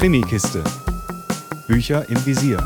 Krimikiste. 0.00 0.64
Bücher 1.68 2.08
im 2.08 2.16
Visier. 2.24 2.56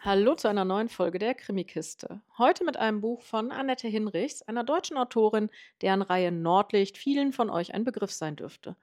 Hallo 0.00 0.34
zu 0.34 0.48
einer 0.48 0.64
neuen 0.64 0.88
Folge 0.88 1.18
der 1.18 1.34
Krimikiste. 1.34 2.22
Heute 2.38 2.64
mit 2.64 2.78
einem 2.78 3.02
Buch 3.02 3.20
von 3.20 3.52
Annette 3.52 3.86
Hinrichs, 3.86 4.40
einer 4.40 4.64
deutschen 4.64 4.96
Autorin, 4.96 5.50
deren 5.82 6.00
Reihe 6.00 6.32
Nordlicht 6.32 6.96
vielen 6.96 7.34
von 7.34 7.50
euch 7.50 7.74
ein 7.74 7.84
Begriff 7.84 8.12
sein 8.12 8.34
dürfte. 8.36 8.76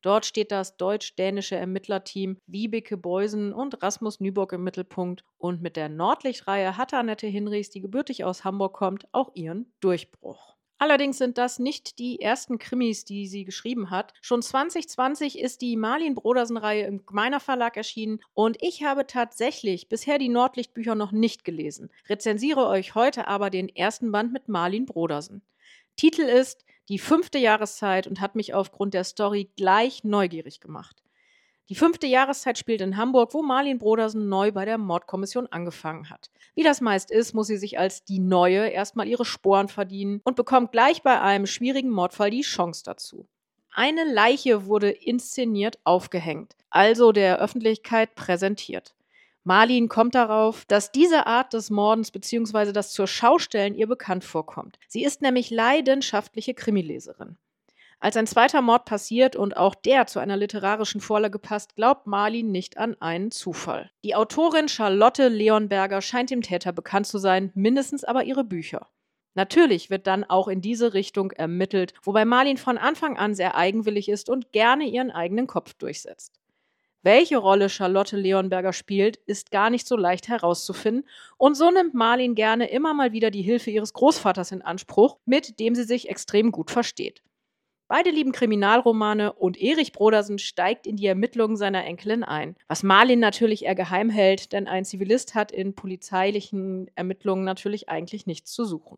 Dort 0.00 0.24
steht 0.24 0.50
das 0.50 0.78
deutsch-dänische 0.78 1.56
Ermittlerteam 1.56 2.38
Wiebeke 2.46 2.96
Beusen 2.96 3.52
und 3.52 3.82
Rasmus 3.82 4.20
Nyborg 4.20 4.54
im 4.54 4.64
Mittelpunkt. 4.64 5.24
Und 5.36 5.60
mit 5.60 5.76
der 5.76 5.90
Nordlichtreihe 5.90 6.78
hatte 6.78 6.96
Annette 6.96 7.26
Hinrichs, 7.26 7.68
die 7.68 7.82
gebürtig 7.82 8.24
aus 8.24 8.44
Hamburg 8.44 8.72
kommt, 8.72 9.06
auch 9.12 9.30
ihren 9.34 9.70
Durchbruch. 9.80 10.53
Allerdings 10.84 11.16
sind 11.16 11.38
das 11.38 11.58
nicht 11.58 11.98
die 11.98 12.20
ersten 12.20 12.58
Krimis, 12.58 13.06
die 13.06 13.26
sie 13.26 13.46
geschrieben 13.46 13.88
hat. 13.88 14.12
Schon 14.20 14.42
2020 14.42 15.38
ist 15.38 15.62
die 15.62 15.78
Marlin 15.78 16.14
Brodersen-Reihe 16.14 16.84
im 16.84 17.06
Gmeiner 17.06 17.40
Verlag 17.40 17.78
erschienen 17.78 18.20
und 18.34 18.58
ich 18.60 18.84
habe 18.84 19.06
tatsächlich 19.06 19.88
bisher 19.88 20.18
die 20.18 20.28
Nordlichtbücher 20.28 20.94
noch 20.94 21.10
nicht 21.10 21.42
gelesen. 21.42 21.90
Rezensiere 22.06 22.66
euch 22.66 22.94
heute 22.94 23.28
aber 23.28 23.48
den 23.48 23.74
ersten 23.74 24.12
Band 24.12 24.34
mit 24.34 24.48
Marlin 24.48 24.84
Brodersen. 24.84 25.40
Titel 25.96 26.20
ist 26.20 26.66
Die 26.90 26.98
fünfte 26.98 27.38
Jahreszeit 27.38 28.06
und 28.06 28.20
hat 28.20 28.34
mich 28.34 28.52
aufgrund 28.52 28.92
der 28.92 29.04
Story 29.04 29.48
gleich 29.56 30.04
neugierig 30.04 30.60
gemacht. 30.60 31.02
Die 31.70 31.74
fünfte 31.74 32.06
Jahreszeit 32.06 32.58
spielt 32.58 32.82
in 32.82 32.98
Hamburg, 32.98 33.32
wo 33.32 33.42
Marlin 33.42 33.78
Brodersen 33.78 34.28
neu 34.28 34.52
bei 34.52 34.66
der 34.66 34.76
Mordkommission 34.76 35.46
angefangen 35.46 36.10
hat. 36.10 36.30
Wie 36.54 36.62
das 36.62 36.82
meist 36.82 37.10
ist, 37.10 37.32
muss 37.32 37.46
sie 37.46 37.56
sich 37.56 37.78
als 37.78 38.04
die 38.04 38.18
Neue 38.18 38.68
erstmal 38.68 39.08
ihre 39.08 39.24
Sporen 39.24 39.68
verdienen 39.68 40.20
und 40.24 40.36
bekommt 40.36 40.72
gleich 40.72 41.02
bei 41.02 41.20
einem 41.20 41.46
schwierigen 41.46 41.88
Mordfall 41.88 42.30
die 42.30 42.42
Chance 42.42 42.82
dazu. 42.84 43.26
Eine 43.72 44.04
Leiche 44.04 44.66
wurde 44.66 44.90
inszeniert 44.90 45.78
aufgehängt, 45.84 46.54
also 46.68 47.12
der 47.12 47.38
Öffentlichkeit 47.38 48.14
präsentiert. 48.14 48.94
Marlin 49.42 49.88
kommt 49.88 50.14
darauf, 50.14 50.64
dass 50.66 50.92
diese 50.92 51.26
Art 51.26 51.54
des 51.54 51.70
Mordens 51.70 52.10
bzw. 52.10 52.72
das 52.72 52.92
zur 52.92 53.06
Schaustellen 53.06 53.74
ihr 53.74 53.86
bekannt 53.86 54.24
vorkommt. 54.24 54.78
Sie 54.86 55.02
ist 55.02 55.22
nämlich 55.22 55.50
leidenschaftliche 55.50 56.54
Krimileserin. 56.54 57.36
Als 58.00 58.16
ein 58.16 58.26
zweiter 58.26 58.60
Mord 58.60 58.84
passiert 58.84 59.36
und 59.36 59.56
auch 59.56 59.74
der 59.74 60.06
zu 60.06 60.18
einer 60.18 60.36
literarischen 60.36 61.00
Vorlage 61.00 61.38
passt, 61.38 61.76
glaubt 61.76 62.06
Marlin 62.06 62.50
nicht 62.50 62.76
an 62.76 62.96
einen 63.00 63.30
Zufall. 63.30 63.90
Die 64.04 64.14
Autorin 64.14 64.68
Charlotte 64.68 65.28
Leonberger 65.28 66.00
scheint 66.00 66.30
dem 66.30 66.42
Täter 66.42 66.72
bekannt 66.72 67.06
zu 67.06 67.18
sein, 67.18 67.50
mindestens 67.54 68.04
aber 68.04 68.24
ihre 68.24 68.44
Bücher. 68.44 68.88
Natürlich 69.34 69.90
wird 69.90 70.06
dann 70.06 70.24
auch 70.24 70.48
in 70.48 70.60
diese 70.60 70.94
Richtung 70.94 71.32
ermittelt, 71.32 71.92
wobei 72.02 72.24
Marlin 72.24 72.56
von 72.56 72.78
Anfang 72.78 73.16
an 73.16 73.34
sehr 73.34 73.56
eigenwillig 73.56 74.08
ist 74.08 74.28
und 74.28 74.52
gerne 74.52 74.84
ihren 74.84 75.10
eigenen 75.10 75.46
Kopf 75.46 75.74
durchsetzt. 75.74 76.38
Welche 77.02 77.36
Rolle 77.36 77.68
Charlotte 77.68 78.16
Leonberger 78.16 78.72
spielt, 78.72 79.16
ist 79.26 79.50
gar 79.50 79.68
nicht 79.68 79.86
so 79.86 79.96
leicht 79.96 80.28
herauszufinden 80.28 81.06
und 81.36 81.54
so 81.54 81.70
nimmt 81.70 81.92
Marlin 81.92 82.34
gerne 82.34 82.70
immer 82.70 82.94
mal 82.94 83.12
wieder 83.12 83.30
die 83.30 83.42
Hilfe 83.42 83.70
ihres 83.70 83.92
Großvaters 83.92 84.52
in 84.52 84.62
Anspruch, 84.62 85.18
mit 85.26 85.58
dem 85.60 85.74
sie 85.74 85.84
sich 85.84 86.08
extrem 86.08 86.50
gut 86.50 86.70
versteht. 86.70 87.22
Beide 87.96 88.10
lieben 88.10 88.32
Kriminalromane 88.32 89.34
und 89.34 89.56
Erich 89.56 89.92
Brodersen 89.92 90.40
steigt 90.40 90.88
in 90.88 90.96
die 90.96 91.06
Ermittlungen 91.06 91.56
seiner 91.56 91.84
Enkelin 91.84 92.24
ein. 92.24 92.56
Was 92.66 92.82
Marlin 92.82 93.20
natürlich 93.20 93.66
eher 93.66 93.76
geheim 93.76 94.10
hält, 94.10 94.52
denn 94.52 94.66
ein 94.66 94.84
Zivilist 94.84 95.36
hat 95.36 95.52
in 95.52 95.76
polizeilichen 95.76 96.90
Ermittlungen 96.96 97.44
natürlich 97.44 97.88
eigentlich 97.88 98.26
nichts 98.26 98.50
zu 98.50 98.64
suchen. 98.64 98.96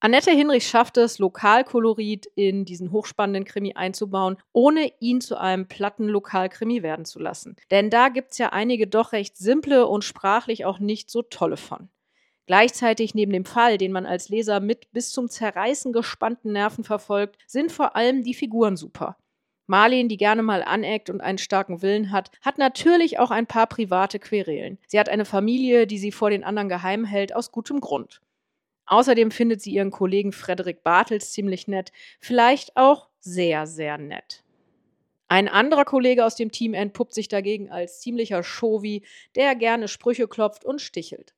Annette 0.00 0.30
Hinrich 0.30 0.68
schafft 0.68 0.98
es, 0.98 1.18
Lokalkolorit 1.18 2.26
in 2.34 2.66
diesen 2.66 2.92
hochspannenden 2.92 3.46
Krimi 3.46 3.72
einzubauen, 3.72 4.36
ohne 4.52 4.92
ihn 5.00 5.22
zu 5.22 5.40
einem 5.40 5.66
platten 5.66 6.08
Lokalkrimi 6.08 6.82
werden 6.82 7.06
zu 7.06 7.18
lassen. 7.18 7.56
Denn 7.70 7.88
da 7.88 8.10
gibt 8.10 8.32
es 8.32 8.38
ja 8.38 8.50
einige 8.50 8.86
doch 8.86 9.12
recht 9.12 9.38
simple 9.38 9.86
und 9.86 10.04
sprachlich 10.04 10.66
auch 10.66 10.78
nicht 10.78 11.08
so 11.08 11.22
tolle 11.22 11.56
von. 11.56 11.88
Gleichzeitig 12.48 13.14
neben 13.14 13.30
dem 13.30 13.44
Fall, 13.44 13.76
den 13.76 13.92
man 13.92 14.06
als 14.06 14.30
Leser 14.30 14.60
mit 14.60 14.90
bis 14.92 15.12
zum 15.12 15.28
Zerreißen 15.28 15.92
gespannten 15.92 16.52
Nerven 16.52 16.82
verfolgt, 16.82 17.36
sind 17.46 17.70
vor 17.70 17.94
allem 17.94 18.24
die 18.24 18.32
Figuren 18.32 18.74
super. 18.74 19.18
Marlene, 19.66 20.08
die 20.08 20.16
gerne 20.16 20.42
mal 20.42 20.62
aneckt 20.62 21.10
und 21.10 21.20
einen 21.20 21.36
starken 21.36 21.82
Willen 21.82 22.10
hat, 22.10 22.30
hat 22.40 22.56
natürlich 22.56 23.18
auch 23.18 23.30
ein 23.30 23.46
paar 23.46 23.66
private 23.66 24.18
Querelen. 24.18 24.78
Sie 24.86 24.98
hat 24.98 25.10
eine 25.10 25.26
Familie, 25.26 25.86
die 25.86 25.98
sie 25.98 26.10
vor 26.10 26.30
den 26.30 26.42
anderen 26.42 26.70
geheim 26.70 27.04
hält, 27.04 27.36
aus 27.36 27.52
gutem 27.52 27.80
Grund. 27.80 28.22
Außerdem 28.86 29.30
findet 29.30 29.60
sie 29.60 29.72
ihren 29.72 29.90
Kollegen 29.90 30.32
Frederik 30.32 30.82
Bartels 30.82 31.32
ziemlich 31.32 31.68
nett, 31.68 31.92
vielleicht 32.18 32.78
auch 32.78 33.10
sehr, 33.20 33.66
sehr 33.66 33.98
nett. 33.98 34.42
Ein 35.28 35.48
anderer 35.48 35.84
Kollege 35.84 36.24
aus 36.24 36.34
dem 36.34 36.50
Team 36.50 36.72
entpuppt 36.72 37.12
sich 37.12 37.28
dagegen 37.28 37.70
als 37.70 38.00
ziemlicher 38.00 38.42
Chauvi, 38.42 39.04
der 39.34 39.54
gerne 39.54 39.86
Sprüche 39.86 40.28
klopft 40.28 40.64
und 40.64 40.80
stichelt. 40.80 41.34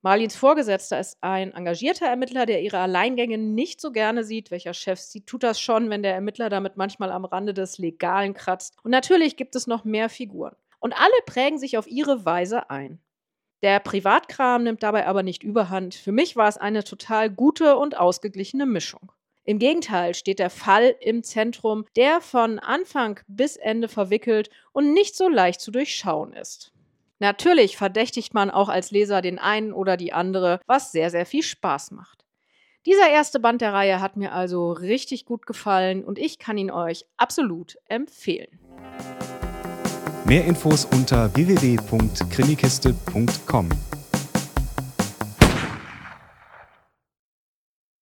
Marlins 0.00 0.36
Vorgesetzter 0.36 1.00
ist 1.00 1.18
ein 1.22 1.52
engagierter 1.52 2.06
Ermittler, 2.06 2.46
der 2.46 2.62
ihre 2.62 2.78
Alleingänge 2.78 3.36
nicht 3.36 3.80
so 3.80 3.90
gerne 3.90 4.22
sieht. 4.22 4.52
Welcher 4.52 4.72
Chef 4.72 5.00
sie 5.00 5.22
tut 5.22 5.42
das 5.42 5.60
schon, 5.60 5.90
wenn 5.90 6.04
der 6.04 6.14
Ermittler 6.14 6.48
damit 6.50 6.76
manchmal 6.76 7.10
am 7.10 7.24
Rande 7.24 7.52
des 7.52 7.78
Legalen 7.78 8.32
kratzt. 8.32 8.76
Und 8.84 8.92
natürlich 8.92 9.36
gibt 9.36 9.56
es 9.56 9.66
noch 9.66 9.84
mehr 9.84 10.08
Figuren. 10.08 10.54
Und 10.78 10.92
alle 10.92 11.10
prägen 11.26 11.58
sich 11.58 11.78
auf 11.78 11.88
ihre 11.88 12.24
Weise 12.24 12.70
ein. 12.70 13.00
Der 13.62 13.80
Privatkram 13.80 14.62
nimmt 14.62 14.84
dabei 14.84 15.04
aber 15.08 15.24
nicht 15.24 15.42
überhand. 15.42 15.96
Für 15.96 16.12
mich 16.12 16.36
war 16.36 16.48
es 16.48 16.58
eine 16.58 16.84
total 16.84 17.28
gute 17.28 17.76
und 17.76 17.98
ausgeglichene 17.98 18.66
Mischung. 18.66 19.10
Im 19.42 19.58
Gegenteil 19.58 20.14
steht 20.14 20.38
der 20.38 20.50
Fall 20.50 20.94
im 21.00 21.24
Zentrum, 21.24 21.86
der 21.96 22.20
von 22.20 22.60
Anfang 22.60 23.18
bis 23.26 23.56
Ende 23.56 23.88
verwickelt 23.88 24.48
und 24.72 24.92
nicht 24.92 25.16
so 25.16 25.28
leicht 25.28 25.60
zu 25.60 25.72
durchschauen 25.72 26.34
ist. 26.34 26.72
Natürlich 27.18 27.76
verdächtigt 27.76 28.32
man 28.34 28.50
auch 28.50 28.68
als 28.68 28.90
Leser 28.90 29.22
den 29.22 29.38
einen 29.38 29.72
oder 29.72 29.96
die 29.96 30.12
andere, 30.12 30.60
was 30.66 30.92
sehr, 30.92 31.10
sehr 31.10 31.24
viel 31.26 31.42
Spaß 31.42 31.90
macht. 31.90 32.24
Dieser 32.86 33.10
erste 33.10 33.40
Band 33.40 33.60
der 33.60 33.72
Reihe 33.72 34.00
hat 34.00 34.16
mir 34.16 34.32
also 34.32 34.70
richtig 34.72 35.24
gut 35.24 35.46
gefallen 35.46 36.04
und 36.04 36.16
ich 36.18 36.38
kann 36.38 36.56
ihn 36.56 36.70
euch 36.70 37.06
absolut 37.16 37.76
empfehlen. 37.86 38.60
Mehr 40.24 40.44
Infos 40.44 40.84
unter 40.84 41.34
www.krimikiste.com. 41.34 43.68